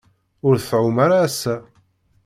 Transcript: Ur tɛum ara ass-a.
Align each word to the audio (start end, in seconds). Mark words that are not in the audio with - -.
Ur 0.47 0.55
tɛum 0.67 0.97
ara 1.05 1.17
ass-a. 1.27 1.55